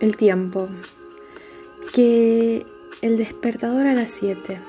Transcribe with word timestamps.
el 0.00 0.16
tiempo, 0.16 0.68
que 1.92 2.64
el 3.02 3.16
despertador 3.16 3.86
a 3.86 3.94
las 3.94 4.10
7, 4.10 4.60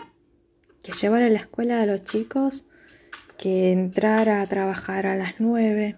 que 0.83 0.92
llevar 0.92 1.21
a 1.21 1.29
la 1.29 1.39
escuela 1.39 1.81
a 1.81 1.86
los 1.86 2.04
chicos, 2.04 2.65
que 3.38 3.71
entrar 3.71 4.29
a 4.29 4.46
trabajar 4.46 5.07
a 5.07 5.15
las 5.15 5.39
9, 5.39 5.96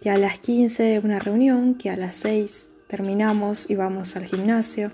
que 0.00 0.10
a 0.10 0.18
las 0.18 0.38
15 0.38 1.00
una 1.04 1.18
reunión, 1.18 1.74
que 1.74 1.90
a 1.90 1.96
las 1.96 2.16
6 2.16 2.70
terminamos 2.88 3.68
y 3.68 3.74
vamos 3.74 4.16
al 4.16 4.24
gimnasio, 4.24 4.92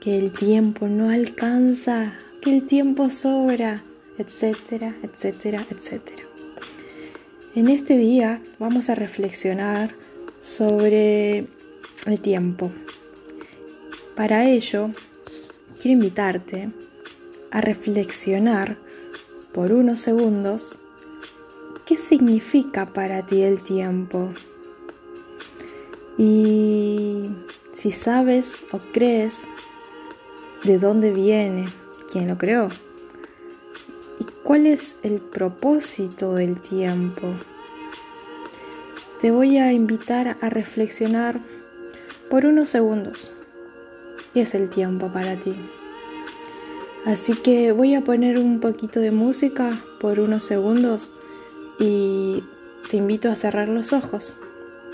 que 0.00 0.18
el 0.18 0.32
tiempo 0.32 0.88
no 0.88 1.10
alcanza, 1.10 2.14
que 2.40 2.50
el 2.50 2.66
tiempo 2.66 3.10
sobra, 3.10 3.82
etcétera, 4.18 4.96
etcétera, 5.02 5.64
etcétera. 5.70 6.24
En 7.54 7.68
este 7.68 7.96
día 7.98 8.42
vamos 8.58 8.88
a 8.88 8.94
reflexionar 8.94 9.94
sobre 10.40 11.46
el 12.06 12.20
tiempo. 12.20 12.72
Para 14.16 14.44
ello, 14.44 14.90
quiero 15.80 15.94
invitarte 15.94 16.70
a 17.50 17.60
reflexionar 17.60 18.78
por 19.52 19.72
unos 19.72 20.00
segundos 20.00 20.78
qué 21.86 21.96
significa 21.96 22.92
para 22.92 23.24
ti 23.26 23.42
el 23.42 23.62
tiempo. 23.62 24.32
Y 26.18 27.30
si 27.72 27.90
sabes 27.90 28.64
o 28.72 28.78
crees 28.92 29.48
de 30.64 30.78
dónde 30.78 31.12
viene, 31.12 31.66
quién 32.10 32.28
lo 32.28 32.38
creó. 32.38 32.68
¿Y 34.18 34.24
cuál 34.42 34.66
es 34.66 34.96
el 35.02 35.20
propósito 35.20 36.34
del 36.34 36.60
tiempo? 36.60 37.34
Te 39.20 39.30
voy 39.30 39.58
a 39.58 39.72
invitar 39.72 40.36
a 40.40 40.48
reflexionar 40.48 41.40
por 42.32 42.46
unos 42.46 42.70
segundos. 42.70 43.30
¿Qué 44.32 44.40
es 44.40 44.54
el 44.54 44.70
tiempo 44.70 45.12
para 45.12 45.36
ti? 45.36 45.54
Así 47.04 47.34
que 47.34 47.72
voy 47.72 47.94
a 47.94 48.04
poner 48.04 48.38
un 48.38 48.58
poquito 48.58 49.00
de 49.00 49.10
música 49.10 49.84
por 50.00 50.18
unos 50.18 50.42
segundos 50.42 51.12
y 51.78 52.42
te 52.88 52.96
invito 52.96 53.28
a 53.28 53.36
cerrar 53.36 53.68
los 53.68 53.92
ojos 53.92 54.38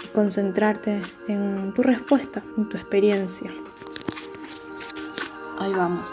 y 0.05 0.09
concentrarte 0.09 1.01
en 1.29 1.73
tu 1.75 1.85
respuesta, 1.85 2.43
en 2.57 2.69
tu 2.69 2.77
experiencia. 2.77 3.53
Ahí 5.61 5.73
vamos. 5.73 6.13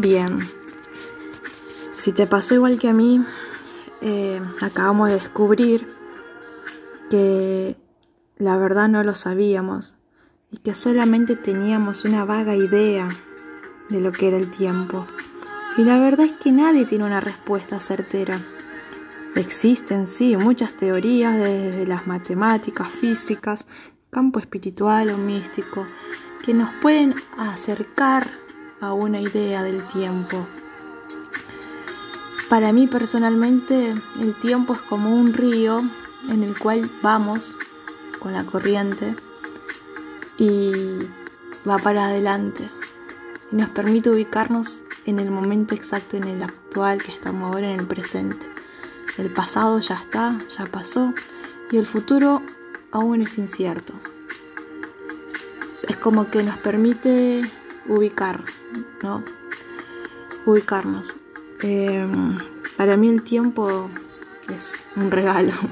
Bien, 0.00 0.38
si 1.96 2.12
te 2.12 2.24
pasó 2.28 2.54
igual 2.54 2.78
que 2.78 2.88
a 2.88 2.92
mí, 2.92 3.20
eh, 4.00 4.40
acabamos 4.60 5.08
de 5.08 5.16
descubrir 5.16 5.88
que 7.10 7.76
la 8.36 8.56
verdad 8.58 8.86
no 8.88 9.02
lo 9.02 9.16
sabíamos 9.16 9.96
y 10.52 10.58
que 10.58 10.74
solamente 10.74 11.34
teníamos 11.34 12.04
una 12.04 12.24
vaga 12.24 12.54
idea 12.54 13.08
de 13.88 14.00
lo 14.00 14.12
que 14.12 14.28
era 14.28 14.36
el 14.36 14.52
tiempo. 14.52 15.04
Y 15.76 15.82
la 15.82 15.98
verdad 15.98 16.26
es 16.26 16.32
que 16.34 16.52
nadie 16.52 16.84
tiene 16.84 17.04
una 17.04 17.20
respuesta 17.20 17.80
certera. 17.80 18.40
Existen, 19.34 20.06
sí, 20.06 20.36
muchas 20.36 20.74
teorías 20.74 21.36
desde 21.36 21.88
las 21.88 22.06
matemáticas, 22.06 22.88
físicas, 22.88 23.66
campo 24.10 24.38
espiritual 24.38 25.10
o 25.10 25.18
místico, 25.18 25.84
que 26.44 26.54
nos 26.54 26.70
pueden 26.80 27.16
acercar 27.36 28.37
a 28.80 28.92
una 28.92 29.20
idea 29.20 29.62
del 29.62 29.86
tiempo. 29.88 30.46
Para 32.48 32.72
mí 32.72 32.86
personalmente 32.86 33.94
el 34.20 34.34
tiempo 34.40 34.72
es 34.72 34.80
como 34.80 35.14
un 35.14 35.32
río 35.32 35.80
en 36.28 36.42
el 36.42 36.58
cual 36.58 36.90
vamos 37.02 37.56
con 38.18 38.32
la 38.32 38.44
corriente 38.44 39.14
y 40.38 40.72
va 41.68 41.78
para 41.78 42.06
adelante 42.06 42.70
y 43.52 43.56
nos 43.56 43.68
permite 43.70 44.10
ubicarnos 44.10 44.82
en 45.04 45.18
el 45.18 45.30
momento 45.30 45.74
exacto, 45.74 46.16
en 46.16 46.24
el 46.24 46.42
actual 46.42 47.02
que 47.02 47.12
estamos 47.12 47.52
ahora, 47.52 47.72
en 47.72 47.80
el 47.80 47.86
presente. 47.86 48.46
El 49.16 49.32
pasado 49.32 49.80
ya 49.80 49.96
está, 49.96 50.38
ya 50.56 50.66
pasó 50.66 51.12
y 51.70 51.76
el 51.76 51.86
futuro 51.86 52.42
aún 52.92 53.22
es 53.22 53.36
incierto. 53.38 53.94
Es 55.82 55.96
como 55.96 56.30
que 56.30 56.42
nos 56.42 56.58
permite 56.58 57.42
ubicar, 57.88 58.44
¿no? 59.02 59.24
Ubicarnos. 60.46 61.16
Em, 61.62 62.38
para 62.76 62.96
mí 62.96 63.08
el 63.08 63.22
tiempo 63.22 63.90
es 64.54 64.86
un 64.96 65.10
regalo. 65.10 65.52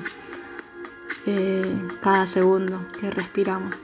Eh, 1.28 1.88
cada 2.03 2.25
segundo 2.28 2.87
que 3.00 3.10
respiramos. 3.10 3.82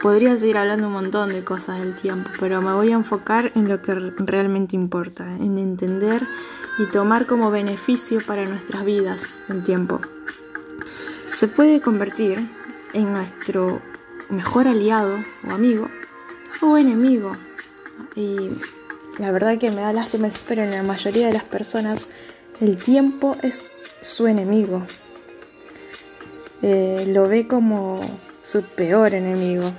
Podría 0.00 0.38
seguir 0.38 0.56
hablando 0.56 0.86
un 0.86 0.94
montón 0.94 1.28
de 1.28 1.44
cosas 1.44 1.80
del 1.80 1.94
tiempo, 1.96 2.30
pero 2.40 2.62
me 2.62 2.72
voy 2.72 2.92
a 2.92 2.94
enfocar 2.94 3.52
en 3.54 3.68
lo 3.68 3.82
que 3.82 3.94
realmente 3.94 4.74
importa, 4.74 5.36
en 5.36 5.58
entender 5.58 6.26
y 6.78 6.86
tomar 6.86 7.26
como 7.26 7.50
beneficio 7.50 8.20
para 8.22 8.46
nuestras 8.46 8.86
vidas 8.86 9.26
el 9.50 9.62
tiempo. 9.64 10.00
Se 11.34 11.46
puede 11.46 11.82
convertir 11.82 12.48
en 12.94 13.12
nuestro 13.12 13.82
mejor 14.30 14.66
aliado 14.66 15.18
o 15.46 15.52
amigo 15.52 15.90
o 16.62 16.76
enemigo. 16.76 17.32
Y 18.16 18.50
la 19.18 19.30
verdad 19.30 19.58
que 19.58 19.70
me 19.70 19.82
da 19.82 19.92
lástima, 19.92 20.28
pero 20.48 20.62
en 20.62 20.70
la 20.70 20.82
mayoría 20.82 21.26
de 21.28 21.34
las 21.34 21.44
personas 21.44 22.08
el 22.60 22.76
tiempo 22.76 23.36
es 23.42 23.70
su 24.00 24.26
enemigo. 24.26 24.86
Eh, 26.62 27.04
lo 27.08 27.28
ve 27.28 27.46
como 27.46 28.00
su 28.42 28.62
peor 28.62 29.14
enemigo. 29.14 29.72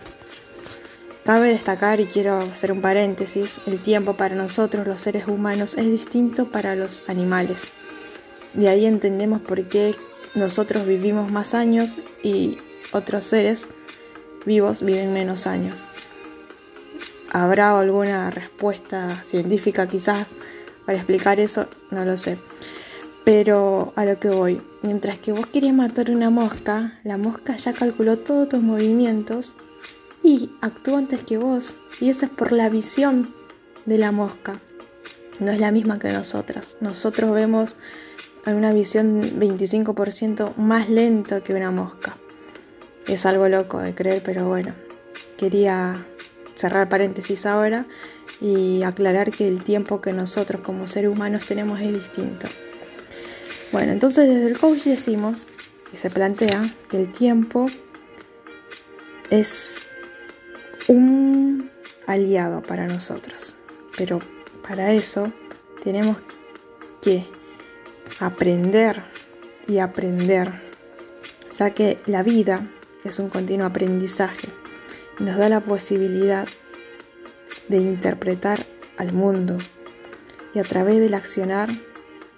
Cabe 1.25 1.49
destacar, 1.49 1.99
y 1.99 2.05
quiero 2.05 2.37
hacer 2.37 2.71
un 2.71 2.81
paréntesis, 2.81 3.59
el 3.65 3.81
tiempo 3.81 4.15
para 4.15 4.35
nosotros 4.35 4.85
los 4.85 5.01
seres 5.01 5.27
humanos 5.27 5.75
es 5.75 5.85
distinto 5.85 6.51
para 6.51 6.75
los 6.75 7.03
animales. 7.07 7.71
De 8.53 8.69
ahí 8.69 8.85
entendemos 8.85 9.41
por 9.41 9.67
qué 9.67 9.95
nosotros 10.35 10.85
vivimos 10.85 11.31
más 11.31 11.55
años 11.55 11.97
y 12.21 12.57
otros 12.91 13.23
seres 13.23 13.67
vivos 14.45 14.83
viven 14.83 15.13
menos 15.13 15.47
años. 15.47 15.87
¿Habrá 17.31 17.77
alguna 17.77 18.29
respuesta 18.31 19.23
científica 19.23 19.87
quizás 19.87 20.27
para 20.85 20.97
explicar 20.97 21.39
eso? 21.39 21.67
No 21.91 22.05
lo 22.05 22.17
sé. 22.17 22.37
Pero 23.23 23.93
a 23.95 24.05
lo 24.05 24.19
que 24.19 24.29
voy, 24.29 24.61
mientras 24.83 25.17
que 25.17 25.31
vos 25.31 25.47
querías 25.47 25.73
matar 25.73 26.11
una 26.11 26.29
mosca, 26.29 26.99
la 27.03 27.17
mosca 27.17 27.55
ya 27.55 27.73
calculó 27.73 28.19
todos 28.19 28.49
tus 28.49 28.61
movimientos 28.61 29.55
y 30.23 30.51
actuó 30.61 30.97
antes 30.97 31.23
que 31.23 31.37
vos. 31.37 31.77
Y 31.99 32.09
eso 32.09 32.25
es 32.25 32.31
por 32.31 32.51
la 32.51 32.69
visión 32.69 33.33
de 33.85 33.97
la 33.97 34.11
mosca. 34.11 34.61
No 35.39 35.51
es 35.51 35.59
la 35.59 35.71
misma 35.71 35.99
que 35.99 36.11
nosotros. 36.11 36.77
Nosotros 36.81 37.33
vemos 37.33 37.77
una 38.53 38.71
visión 38.71 39.39
25% 39.39 40.55
más 40.55 40.89
lento 40.89 41.43
que 41.43 41.53
una 41.53 41.71
mosca. 41.71 42.17
Es 43.07 43.25
algo 43.25 43.47
loco 43.47 43.79
de 43.79 43.95
creer, 43.95 44.21
pero 44.23 44.47
bueno, 44.47 44.73
quería 45.37 45.95
cerrar 46.55 46.89
paréntesis 46.89 47.45
ahora 47.45 47.85
y 48.41 48.83
aclarar 48.83 49.31
que 49.31 49.47
el 49.47 49.63
tiempo 49.63 50.01
que 50.01 50.13
nosotros 50.13 50.61
como 50.61 50.87
seres 50.87 51.11
humanos 51.11 51.45
tenemos 51.45 51.79
es 51.79 51.93
distinto. 51.93 52.47
Bueno, 53.71 53.91
entonces 53.91 54.27
desde 54.27 54.47
el 54.47 54.57
coach 54.57 54.83
decimos 54.83 55.49
y 55.93 55.97
se 55.97 56.09
plantea 56.09 56.63
que 56.89 56.97
el 56.97 57.11
tiempo 57.11 57.67
es 59.29 59.87
un 60.87 61.69
aliado 62.07 62.61
para 62.61 62.87
nosotros, 62.87 63.55
pero 63.97 64.19
para 64.67 64.91
eso 64.93 65.31
tenemos 65.83 66.17
que 67.01 67.25
aprender 68.19 69.03
y 69.67 69.79
aprender, 69.79 70.51
ya 71.57 71.71
que 71.71 71.99
la 72.05 72.23
vida 72.23 72.67
es 73.03 73.19
un 73.19 73.29
continuo 73.29 73.67
aprendizaje 73.67 74.49
nos 75.19 75.37
da 75.37 75.49
la 75.49 75.61
posibilidad 75.61 76.47
de 77.67 77.77
interpretar 77.77 78.65
al 78.97 79.13
mundo 79.13 79.57
y 80.53 80.59
a 80.59 80.63
través 80.63 80.99
del 80.99 81.13
accionar 81.13 81.69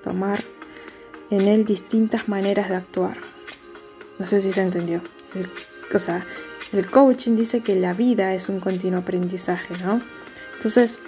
tomar 0.04 0.44
en 1.30 1.42
él 1.42 1.66
distintas 1.66 2.30
maneras 2.30 2.70
de 2.70 2.76
actuar. 2.76 3.18
No 4.20 4.28
sé 4.28 4.42
si 4.42 4.52
se 4.52 4.62
entendió. 4.62 5.02
El, 5.36 5.50
o 5.94 6.00
sea, 6.00 6.26
el 6.74 6.90
coaching 6.90 7.36
dice 7.36 7.62
que 7.62 7.76
la 7.76 7.94
vida 7.94 8.34
es 8.34 8.50
un 8.50 8.60
continuo 8.60 9.00
aprendizaje, 9.00 9.76
¿no? 9.84 10.00
Entonces, 10.56 11.00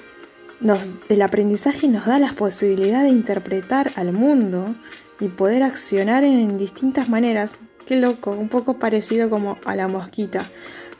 el 1.09 1.21
aprendizaje 1.21 1.87
nos 1.87 2.05
da 2.05 2.19
la 2.19 2.33
posibilidad 2.33 3.03
de 3.03 3.09
interpretar 3.09 3.91
al 3.95 4.11
mundo 4.11 4.75
y 5.19 5.27
poder 5.29 5.63
accionar 5.63 6.23
en 6.23 6.57
distintas 6.57 7.09
maneras. 7.09 7.59
Qué 7.85 7.95
loco, 7.95 8.31
un 8.31 8.49
poco 8.49 8.77
parecido 8.77 9.29
como 9.29 9.57
a 9.65 9.75
la 9.75 9.87
mosquita, 9.87 10.49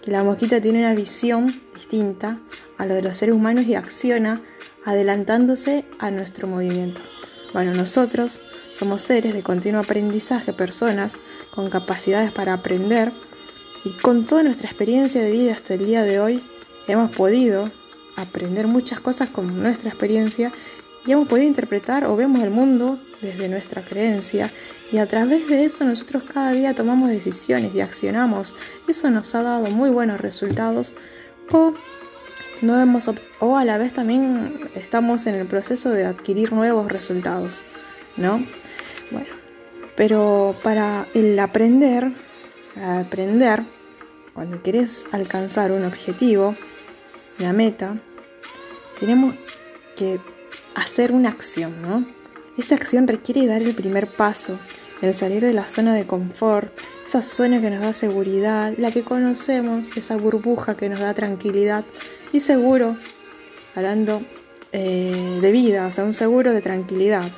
la 0.10 0.24
mosquita 0.24 0.62
tiene 0.62 0.80
una 0.80 0.94
visión 0.94 1.62
distinta 1.74 2.40
a 2.78 2.86
lo 2.86 2.96
de 2.96 3.02
los 3.02 3.18
seres 3.18 3.36
humanos 3.36 3.66
y 3.66 3.76
acciona 3.76 4.42
adelantándose 4.86 5.86
a 6.00 6.12
nuestro 6.12 6.48
movimiento. 6.48 7.02
Bueno, 7.54 7.74
nosotros 7.74 8.42
somos 8.72 9.02
seres 9.02 9.34
de 9.34 9.44
continuo 9.44 9.82
aprendizaje, 9.82 10.54
personas 10.54 11.20
con 11.54 11.70
capacidades 11.70 12.32
para 12.32 12.54
aprender 12.54 13.12
y 13.84 13.94
con 13.94 14.26
toda 14.26 14.44
nuestra 14.44 14.70
experiencia 14.70 15.22
de 15.22 15.32
vida 15.32 15.54
hasta 15.54 15.74
el 15.74 15.86
día 15.86 16.04
de 16.04 16.20
hoy 16.20 16.44
hemos 16.88 17.12
podido 17.12 17.72
aprender 18.16 18.68
muchas 18.68 19.00
cosas 19.00 19.30
con 19.30 19.62
nuestra 19.62 19.90
experiencia 19.90 20.52
y 21.06 21.12
hemos 21.12 21.28
podido 21.28 21.48
interpretar 21.48 22.06
o 22.06 22.16
vemos 22.16 22.42
el 22.44 22.50
mundo 22.50 23.00
desde 23.22 23.50
nuestra 23.50 23.84
creencia 23.84 24.51
y 24.92 24.98
a 24.98 25.07
través 25.07 25.48
de 25.48 25.66
eso 25.66 25.84
nosotros 25.84 26.24
cada 26.24 26.51
día 26.51 26.74
tomamos 26.74 27.10
decisiones 27.10 27.74
y 27.74 27.81
accionamos. 27.81 28.56
Eso 28.88 29.10
nos 29.10 29.34
ha 29.36 29.44
dado 29.44 29.68
muy 29.68 29.90
buenos 29.90 30.19
resultados 30.19 30.96
o 31.51 31.74
no 32.62 32.80
hemos 32.80 33.10
o 33.40 33.57
a 33.57 33.66
la 33.66 33.78
vez 33.78 33.94
también 33.94 34.69
estamos 34.75 35.28
en 35.28 35.36
el 35.36 35.48
proceso 35.48 35.90
de 35.92 36.06
adquirir 36.06 36.51
nuevos 36.51 36.92
resultados, 36.92 37.63
¿no? 38.18 38.45
Bueno, 39.12 39.30
pero 39.95 40.56
para 40.63 41.07
el 41.13 41.38
aprender, 41.40 42.12
aprender 42.81 43.63
cuando 44.34 44.62
quieres 44.62 45.07
alcanzar 45.12 45.72
un 45.72 45.86
objetivo, 45.86 46.56
la 47.38 47.54
meta, 47.54 47.95
tenemos 49.00 49.36
que 49.95 50.19
hacer 50.75 51.12
una 51.12 51.30
acción, 51.30 51.81
¿no? 51.81 52.06
Esa 52.57 52.75
acción 52.75 53.07
requiere 53.07 53.45
dar 53.45 53.62
el 53.62 53.74
primer 53.74 54.16
paso, 54.16 54.60
el 55.01 55.13
salir 55.13 55.44
de 55.44 55.54
la 55.54 55.68
zona 55.68 55.94
de 55.94 56.06
confort, 56.06 56.74
esa 57.06 57.21
zona 57.21 57.62
que 57.62 57.69
nos 57.69 57.81
da 57.81 57.94
seguridad, 57.94 58.74
la 58.77 58.92
que 58.92 59.04
conocemos, 59.04 59.95
esa 59.95 60.18
burbuja 60.18 60.75
que 60.75 60.89
nos 60.89 61.00
da 61.00 61.13
tranquilidad 61.13 61.86
y 62.33 62.42
seguro, 62.42 62.98
hablando 63.75 64.21
eh, 64.71 65.39
de 65.42 65.51
vida, 65.51 65.88
o 65.88 65.92
sea, 65.92 66.04
un 66.04 66.13
seguro 66.13 66.54
de 66.54 66.62
tranquilidad. 66.62 67.31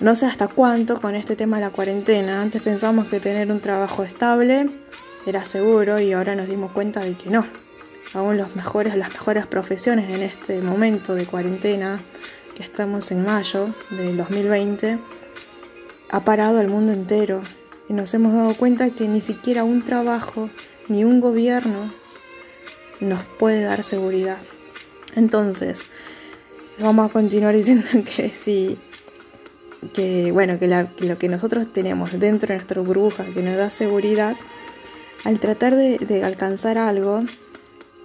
No 0.00 0.16
sé 0.16 0.26
hasta 0.26 0.48
cuánto 0.48 1.00
con 1.00 1.14
este 1.14 1.36
tema 1.36 1.56
de 1.56 1.62
la 1.62 1.70
cuarentena. 1.70 2.42
Antes 2.42 2.62
pensábamos 2.62 3.08
que 3.08 3.20
tener 3.20 3.50
un 3.50 3.60
trabajo 3.60 4.04
estable 4.04 4.66
era 5.26 5.44
seguro 5.44 5.98
y 6.00 6.12
ahora 6.12 6.34
nos 6.34 6.48
dimos 6.48 6.72
cuenta 6.72 7.00
de 7.00 7.16
que 7.16 7.30
no, 7.30 7.46
aún 8.12 8.36
los 8.36 8.54
mejores, 8.54 8.96
las 8.96 9.12
mejores 9.12 9.46
profesiones 9.46 10.10
en 10.10 10.22
este 10.22 10.60
momento 10.60 11.14
de 11.14 11.26
cuarentena, 11.26 11.98
que 12.54 12.62
estamos 12.62 13.10
en 13.10 13.24
mayo 13.24 13.74
del 13.90 14.16
2020, 14.16 14.98
ha 16.10 16.24
parado 16.24 16.60
el 16.60 16.68
mundo 16.68 16.92
entero 16.92 17.40
y 17.88 17.92
nos 17.92 18.14
hemos 18.14 18.32
dado 18.32 18.54
cuenta 18.54 18.90
que 18.90 19.08
ni 19.08 19.20
siquiera 19.20 19.64
un 19.64 19.82
trabajo 19.82 20.50
ni 20.88 21.04
un 21.04 21.20
gobierno 21.20 21.88
nos 23.00 23.24
puede 23.24 23.62
dar 23.62 23.82
seguridad. 23.82 24.38
Entonces, 25.16 25.88
vamos 26.78 27.10
a 27.10 27.12
continuar 27.12 27.54
diciendo 27.56 27.88
que 28.04 28.30
si 28.30 28.78
que 29.92 30.32
bueno, 30.32 30.58
que, 30.58 30.66
lo 31.00 31.18
que 31.18 31.28
nosotros 31.28 31.70
tenemos 31.70 32.18
dentro 32.18 32.48
de 32.48 32.54
nuestra 32.54 32.80
burbuja 32.80 33.26
que 33.26 33.42
nos 33.42 33.56
da 33.58 33.68
seguridad, 33.68 34.34
al 35.24 35.40
tratar 35.40 35.76
de 35.76 36.24
alcanzar 36.24 36.78
algo, 36.78 37.20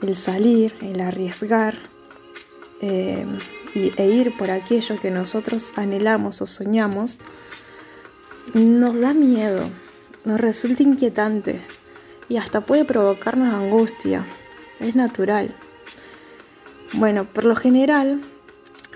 el 0.01 0.15
salir, 0.15 0.75
el 0.81 1.01
arriesgar 1.01 1.77
eh, 2.81 3.25
e 3.73 4.05
ir 4.05 4.37
por 4.37 4.51
aquello 4.51 4.95
que 4.99 5.11
nosotros 5.11 5.73
anhelamos 5.75 6.41
o 6.41 6.47
soñamos, 6.47 7.19
nos 8.53 8.99
da 8.99 9.13
miedo, 9.13 9.69
nos 10.25 10.39
resulta 10.39 10.83
inquietante 10.83 11.61
y 12.27 12.37
hasta 12.37 12.61
puede 12.61 12.85
provocarnos 12.85 13.53
angustia. 13.53 14.25
Es 14.79 14.95
natural. 14.95 15.55
Bueno, 16.93 17.25
por 17.25 17.45
lo 17.45 17.55
general, 17.55 18.21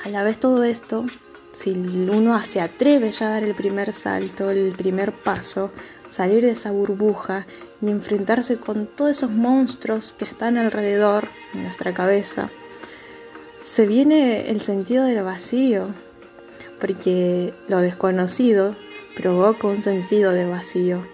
a 0.03 0.09
la 0.09 0.23
vez 0.23 0.39
todo 0.39 0.63
esto, 0.63 1.05
si 1.53 1.71
uno 1.71 2.39
se 2.43 2.59
atreve 2.59 3.11
ya 3.11 3.27
a 3.27 3.29
dar 3.29 3.43
el 3.43 3.53
primer 3.53 3.93
salto, 3.93 4.49
el 4.49 4.73
primer 4.73 5.13
paso, 5.13 5.71
salir 6.09 6.43
de 6.43 6.51
esa 6.51 6.71
burbuja 6.71 7.45
y 7.79 7.89
enfrentarse 7.89 8.57
con 8.57 8.87
todos 8.87 9.17
esos 9.17 9.29
monstruos 9.29 10.13
que 10.13 10.25
están 10.25 10.57
alrededor 10.57 11.29
en 11.53 11.63
nuestra 11.63 11.93
cabeza, 11.93 12.49
se 13.59 13.85
viene 13.85 14.49
el 14.49 14.61
sentido 14.61 15.05
del 15.05 15.23
vacío, 15.23 15.93
porque 16.81 17.53
lo 17.67 17.79
desconocido 17.79 18.75
provoca 19.15 19.67
un 19.67 19.81
sentido 19.81 20.31
de 20.31 20.45
vacío. 20.45 21.05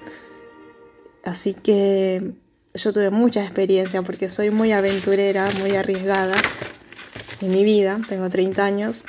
Así 1.24 1.54
que 1.54 2.34
yo 2.74 2.94
tuve 2.94 3.10
mucha 3.10 3.44
experiencia 3.44 4.02
porque 4.04 4.30
soy 4.30 4.52
muy 4.52 4.72
aventurera, 4.72 5.50
muy 5.60 5.76
arriesgada 5.76 6.38
en 7.42 7.52
mi 7.52 7.66
vida, 7.66 8.00
tengo 8.08 8.30
30 8.30 8.64
años 8.64 9.04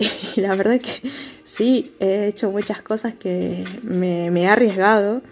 y 0.00 0.40
la 0.40 0.56
verdad 0.56 0.80
que 0.80 1.10
sí, 1.44 1.92
he 2.00 2.26
hecho 2.26 2.50
muchas 2.50 2.82
cosas 2.82 3.14
que 3.14 3.64
me, 3.82 4.30
me 4.30 4.42
he 4.42 4.48
arriesgado 4.48 5.22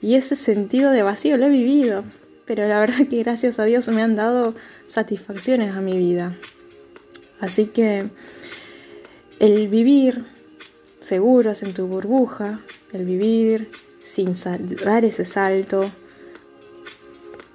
y 0.00 0.14
ese 0.14 0.34
sentido 0.36 0.90
de 0.90 1.02
vacío 1.02 1.36
lo 1.36 1.46
he 1.46 1.50
vivido, 1.50 2.04
pero 2.46 2.66
la 2.66 2.80
verdad 2.80 3.06
que 3.08 3.22
gracias 3.22 3.58
a 3.58 3.64
Dios 3.64 3.88
me 3.88 4.02
han 4.02 4.16
dado 4.16 4.54
satisfacciones 4.86 5.70
a 5.70 5.80
mi 5.80 5.98
vida. 5.98 6.34
Así 7.38 7.66
que 7.66 8.10
el 9.38 9.68
vivir 9.68 10.24
seguros 11.00 11.62
en 11.62 11.74
tu 11.74 11.86
burbuja, 11.86 12.60
el 12.92 13.04
vivir 13.04 13.70
sin 13.98 14.34
dar 14.84 15.04
ese 15.04 15.24
salto, 15.24 15.90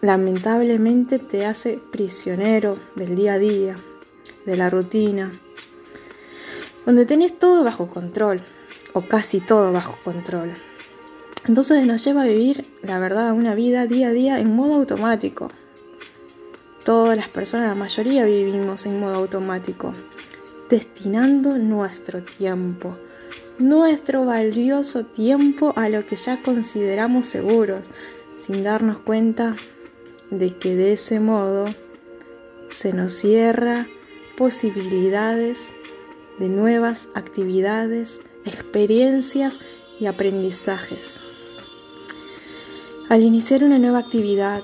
lamentablemente 0.02 1.18
te 1.20 1.46
hace 1.46 1.80
prisionero 1.92 2.78
del 2.96 3.16
día 3.16 3.34
a 3.34 3.40
día, 3.40 3.76
de 4.46 4.56
la 4.56 4.70
rutina, 4.70 5.32
donde 6.86 7.06
tenés 7.06 7.38
todo 7.38 7.64
bajo 7.64 7.88
control, 7.90 8.42
o 8.94 9.02
casi 9.02 9.40
todo 9.40 9.72
bajo 9.72 9.98
control. 10.04 10.54
Entonces 11.48 11.86
nos 11.86 12.04
lleva 12.04 12.24
a 12.24 12.28
vivir, 12.28 12.66
la 12.82 12.98
verdad, 13.00 13.34
una 13.34 13.54
vida 13.54 13.86
día 13.86 14.08
a 14.08 14.12
día 14.12 14.40
en 14.40 14.56
modo 14.56 14.76
automático. 14.76 15.50
Todas 16.84 17.16
las 17.18 17.30
personas, 17.30 17.70
la 17.70 17.76
mayoría 17.76 18.26
vivimos 18.26 18.86
en 18.86 19.00
modo 19.00 19.16
automático, 19.16 19.92
destinando 20.70 21.58
nuestro 21.58 22.24
tiempo, 22.24 22.98
nuestro 23.60 24.26
valioso 24.26 25.06
tiempo 25.06 25.74
a 25.76 25.90
lo 25.90 26.06
que 26.06 26.16
ya 26.16 26.42
consideramos 26.42 27.28
seguros, 27.28 27.90
sin 28.38 28.64
darnos 28.64 29.00
cuenta 29.00 29.56
de 30.32 30.58
que 30.58 30.76
de 30.76 30.94
ese 30.94 31.20
modo 31.20 31.66
se 32.70 32.94
nos 32.94 33.14
cierra 33.14 33.88
posibilidades 34.36 35.74
de 36.40 36.50
nuevas 36.50 37.10
actividades, 37.14 38.22
experiencias 38.46 39.60
y 40.00 40.06
aprendizajes. 40.08 41.22
Al 43.10 43.24
iniciar 43.24 43.64
una 43.64 43.78
nueva 43.78 44.00
actividad 44.00 44.64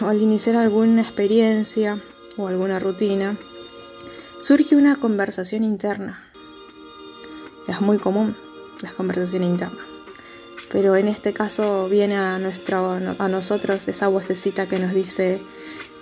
o 0.00 0.06
al 0.06 0.22
iniciar 0.22 0.56
alguna 0.56 1.02
experiencia 1.02 2.00
o 2.36 2.46
alguna 2.46 2.78
rutina, 2.78 3.36
surge 4.40 4.76
una 4.76 4.96
conversación 4.96 5.64
interna. 5.64 6.22
Es 7.68 7.80
muy 7.80 7.98
común 7.98 8.36
las 8.82 8.92
conversaciones 8.94 9.50
internas. 9.50 9.86
Pero 10.70 10.96
en 10.96 11.08
este 11.08 11.32
caso 11.32 11.88
viene 11.88 12.16
a, 12.16 12.36
a 12.36 13.28
nosotros 13.28 13.86
esa 13.88 14.08
vocecita 14.08 14.66
que 14.68 14.78
nos 14.78 14.94
dice, 14.94 15.42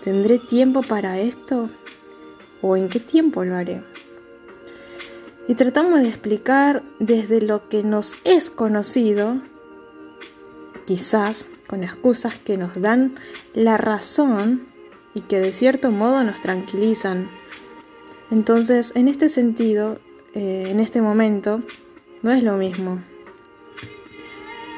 ¿tendré 0.04 0.38
tiempo 0.38 0.82
para 0.82 1.18
esto? 1.18 1.68
¿O 2.62 2.76
en 2.76 2.88
qué 2.88 3.00
tiempo 3.00 3.44
lo 3.44 3.56
haré? 3.56 3.82
Y 5.50 5.56
tratamos 5.56 5.98
de 5.98 6.08
explicar 6.08 6.84
desde 7.00 7.42
lo 7.42 7.68
que 7.68 7.82
nos 7.82 8.14
es 8.22 8.50
conocido, 8.50 9.42
quizás 10.86 11.50
con 11.66 11.82
excusas 11.82 12.38
que 12.38 12.56
nos 12.56 12.80
dan 12.80 13.16
la 13.52 13.76
razón 13.76 14.68
y 15.12 15.22
que 15.22 15.40
de 15.40 15.52
cierto 15.52 15.90
modo 15.90 16.22
nos 16.22 16.40
tranquilizan. 16.40 17.28
Entonces, 18.30 18.92
en 18.94 19.08
este 19.08 19.28
sentido, 19.28 19.98
eh, 20.34 20.66
en 20.68 20.78
este 20.78 21.02
momento, 21.02 21.60
no 22.22 22.30
es 22.30 22.44
lo 22.44 22.52
mismo. 22.52 23.02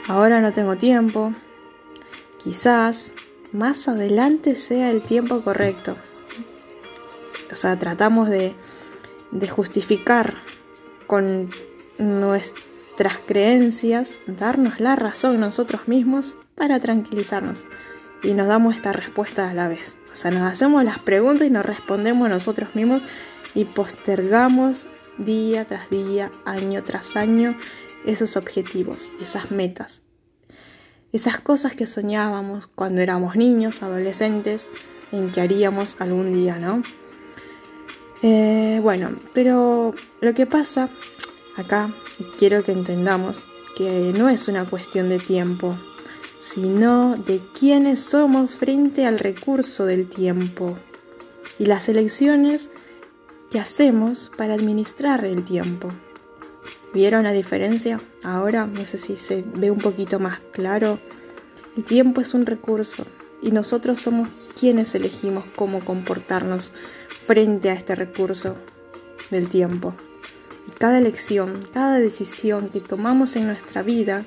Ahora 0.08 0.40
no 0.40 0.54
tengo 0.54 0.78
tiempo. 0.78 1.34
Quizás 2.42 3.12
más 3.52 3.88
adelante 3.88 4.56
sea 4.56 4.90
el 4.90 5.02
tiempo 5.04 5.42
correcto. 5.42 5.96
O 7.52 7.56
sea, 7.56 7.78
tratamos 7.78 8.30
de, 8.30 8.54
de 9.32 9.48
justificar 9.50 10.34
con 11.12 11.50
nuestras 11.98 13.18
creencias, 13.26 14.18
darnos 14.26 14.80
la 14.80 14.96
razón 14.96 15.40
nosotros 15.40 15.86
mismos 15.86 16.36
para 16.54 16.80
tranquilizarnos. 16.80 17.66
Y 18.22 18.32
nos 18.32 18.46
damos 18.46 18.76
esta 18.76 18.94
respuesta 18.94 19.50
a 19.50 19.52
la 19.52 19.68
vez. 19.68 19.94
O 20.10 20.16
sea, 20.16 20.30
nos 20.30 20.50
hacemos 20.50 20.82
las 20.84 21.00
preguntas 21.00 21.46
y 21.46 21.50
nos 21.50 21.66
respondemos 21.66 22.30
nosotros 22.30 22.74
mismos 22.74 23.04
y 23.52 23.66
postergamos 23.66 24.86
día 25.18 25.66
tras 25.66 25.90
día, 25.90 26.30
año 26.46 26.82
tras 26.82 27.14
año, 27.14 27.58
esos 28.06 28.38
objetivos, 28.38 29.12
esas 29.20 29.50
metas, 29.50 30.00
esas 31.12 31.40
cosas 31.40 31.76
que 31.76 31.86
soñábamos 31.86 32.68
cuando 32.68 33.02
éramos 33.02 33.36
niños, 33.36 33.82
adolescentes, 33.82 34.70
en 35.12 35.30
que 35.30 35.42
haríamos 35.42 35.94
algún 36.00 36.32
día, 36.32 36.56
¿no? 36.56 36.82
Eh, 38.22 38.78
bueno, 38.82 39.10
pero 39.34 39.94
lo 40.20 40.34
que 40.34 40.46
pasa 40.46 40.88
acá, 41.56 41.92
quiero 42.38 42.62
que 42.62 42.72
entendamos 42.72 43.44
que 43.76 44.12
no 44.16 44.28
es 44.28 44.48
una 44.48 44.64
cuestión 44.64 45.08
de 45.08 45.18
tiempo, 45.18 45.76
sino 46.38 47.16
de 47.16 47.40
quiénes 47.58 48.00
somos 48.00 48.56
frente 48.56 49.06
al 49.06 49.18
recurso 49.18 49.86
del 49.86 50.08
tiempo 50.08 50.78
y 51.58 51.66
las 51.66 51.88
elecciones 51.88 52.70
que 53.50 53.60
hacemos 53.60 54.30
para 54.36 54.54
administrar 54.54 55.24
el 55.24 55.44
tiempo. 55.44 55.88
¿Vieron 56.94 57.24
la 57.24 57.32
diferencia? 57.32 57.98
Ahora 58.22 58.66
no 58.66 58.84
sé 58.84 58.98
si 58.98 59.16
se 59.16 59.44
ve 59.56 59.70
un 59.70 59.78
poquito 59.78 60.18
más 60.18 60.40
claro. 60.52 60.98
El 61.76 61.84
tiempo 61.84 62.20
es 62.20 62.34
un 62.34 62.46
recurso 62.46 63.06
y 63.40 63.50
nosotros 63.50 64.00
somos 64.00 64.28
quienes 64.58 64.94
elegimos 64.94 65.44
cómo 65.56 65.80
comportarnos 65.80 66.72
frente 67.24 67.70
a 67.70 67.74
este 67.74 67.94
recurso 67.94 68.56
del 69.30 69.48
tiempo. 69.48 69.94
Y 70.68 70.70
cada 70.72 70.98
elección, 70.98 71.68
cada 71.72 71.98
decisión 71.98 72.68
que 72.68 72.80
tomamos 72.80 73.36
en 73.36 73.46
nuestra 73.46 73.82
vida, 73.82 74.24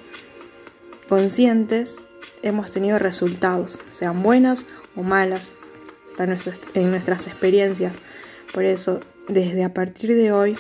conscientes, 1.08 1.98
hemos 2.42 2.72
tenido 2.72 3.00
resultados, 3.00 3.80
sean 3.90 4.24
buenas 4.24 4.66
o 4.96 5.04
malas, 5.04 5.54
en 6.74 6.90
nuestras 6.92 7.28
experiencias. 7.28 7.94
Por 8.54 8.64
eso, 8.64 9.00
desde 9.28 9.64
a 9.64 9.74
partir 9.74 10.16
de 10.16 10.32
hoy, 10.32 10.56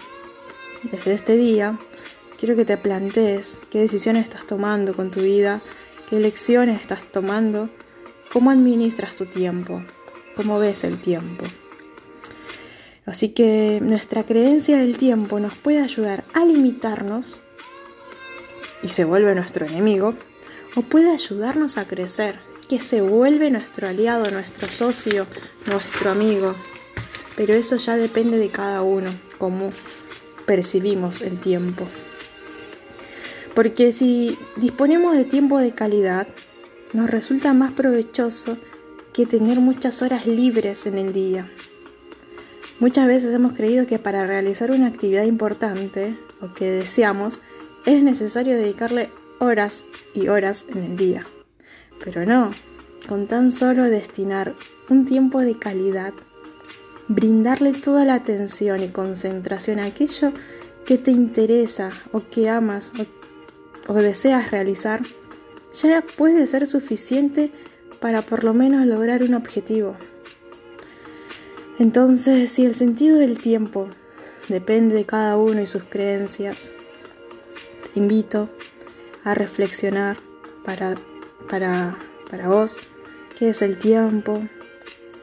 desde 0.83 1.13
este 1.13 1.37
día, 1.37 1.79
quiero 2.37 2.55
que 2.55 2.65
te 2.65 2.77
plantees 2.77 3.59
qué 3.69 3.79
decisiones 3.79 4.23
estás 4.23 4.45
tomando 4.47 4.93
con 4.93 5.11
tu 5.11 5.21
vida, 5.21 5.61
qué 6.09 6.17
elecciones 6.17 6.81
estás 6.81 7.09
tomando, 7.11 7.69
cómo 8.35 8.51
administras 8.51 9.15
tu 9.15 9.25
tiempo, 9.25 9.81
cómo 10.35 10.59
ves 10.59 10.83
el 10.83 10.99
tiempo. 10.99 11.45
Así 13.05 13.29
que 13.29 13.79
nuestra 13.81 14.23
creencia 14.23 14.77
del 14.77 14.97
tiempo 14.97 15.39
nos 15.39 15.55
puede 15.55 15.79
ayudar 15.81 16.25
a 16.33 16.43
limitarnos 16.43 17.43
y 18.83 18.89
se 18.89 19.05
vuelve 19.05 19.33
nuestro 19.35 19.65
enemigo, 19.65 20.15
o 20.75 20.81
puede 20.81 21.11
ayudarnos 21.11 21.77
a 21.77 21.87
crecer, 21.87 22.37
que 22.67 22.81
se 22.81 22.99
vuelve 22.99 23.49
nuestro 23.51 23.87
aliado, 23.87 24.29
nuestro 24.29 24.69
socio, 24.69 25.27
nuestro 25.65 26.11
amigo. 26.11 26.55
Pero 27.37 27.53
eso 27.53 27.77
ya 27.77 27.95
depende 27.95 28.37
de 28.37 28.49
cada 28.49 28.81
uno, 28.81 29.11
cómo 29.37 29.69
percibimos 30.45 31.21
el 31.21 31.39
tiempo. 31.39 31.87
Porque 33.55 33.93
si 33.93 34.37
disponemos 34.57 35.15
de 35.15 35.23
tiempo 35.23 35.57
de 35.57 35.71
calidad, 35.71 36.27
nos 36.93 37.09
resulta 37.09 37.53
más 37.53 37.73
provechoso 37.73 38.57
que 39.13 39.25
tener 39.25 39.59
muchas 39.59 40.01
horas 40.01 40.25
libres 40.27 40.85
en 40.85 40.97
el 40.97 41.13
día. 41.13 41.49
Muchas 42.79 43.07
veces 43.07 43.33
hemos 43.33 43.53
creído 43.53 43.87
que 43.87 43.99
para 43.99 44.27
realizar 44.27 44.71
una 44.71 44.87
actividad 44.87 45.23
importante 45.23 46.17
o 46.41 46.53
que 46.53 46.69
deseamos 46.69 47.41
es 47.85 48.03
necesario 48.03 48.55
dedicarle 48.55 49.09
horas 49.39 49.85
y 50.13 50.27
horas 50.27 50.65
en 50.69 50.83
el 50.83 50.97
día. 50.97 51.23
Pero 52.03 52.25
no, 52.25 52.51
con 53.07 53.27
tan 53.27 53.51
solo 53.51 53.85
destinar 53.85 54.55
un 54.89 55.05
tiempo 55.05 55.39
de 55.39 55.57
calidad, 55.57 56.13
brindarle 57.07 57.71
toda 57.71 58.03
la 58.03 58.15
atención 58.15 58.83
y 58.83 58.89
concentración 58.89 59.79
a 59.79 59.85
aquello 59.85 60.33
que 60.85 60.97
te 60.97 61.11
interesa 61.11 61.89
o 62.11 62.19
que 62.19 62.49
amas 62.49 62.91
o, 62.99 63.93
o 63.93 63.95
deseas 63.95 64.51
realizar, 64.51 65.01
ya 65.81 66.01
puede 66.01 66.47
ser 66.47 66.67
suficiente 66.67 67.51
para 67.99 68.21
por 68.21 68.43
lo 68.43 68.53
menos 68.53 68.85
lograr 68.85 69.23
un 69.23 69.33
objetivo. 69.33 69.95
Entonces, 71.79 72.51
si 72.51 72.65
el 72.65 72.75
sentido 72.75 73.17
del 73.17 73.37
tiempo 73.37 73.89
depende 74.47 74.95
de 74.95 75.05
cada 75.05 75.37
uno 75.37 75.61
y 75.61 75.65
sus 75.65 75.83
creencias, 75.83 76.73
te 77.93 77.99
invito 77.99 78.49
a 79.23 79.35
reflexionar 79.35 80.17
para, 80.63 80.95
para, 81.49 81.97
para 82.29 82.47
vos 82.47 82.77
qué 83.37 83.49
es 83.49 83.61
el 83.61 83.77
tiempo, 83.77 84.47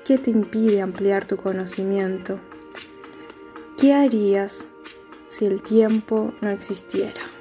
qué 0.05 0.19
te 0.19 0.31
impide 0.31 0.83
ampliar 0.83 1.25
tu 1.25 1.37
conocimiento, 1.37 2.39
qué 3.79 3.95
harías 3.95 4.67
si 5.29 5.47
el 5.47 5.63
tiempo 5.63 6.35
no 6.43 6.51
existiera. 6.51 7.32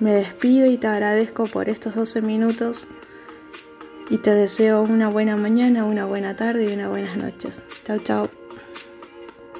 Me 0.00 0.14
despido 0.14 0.66
y 0.66 0.78
te 0.78 0.86
agradezco 0.86 1.44
por 1.44 1.68
estos 1.68 1.94
12 1.94 2.22
minutos 2.22 2.88
y 4.08 4.16
te 4.18 4.30
deseo 4.30 4.82
una 4.82 5.08
buena 5.08 5.36
mañana, 5.36 5.84
una 5.84 6.06
buena 6.06 6.34
tarde 6.34 6.64
y 6.64 6.72
unas 6.72 6.88
buenas 6.88 7.16
noches. 7.18 7.62
Chao, 7.84 7.98
chao. 7.98 8.39